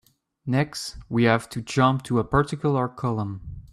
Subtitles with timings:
[0.47, 3.61] Next, we have to jump to a particular column.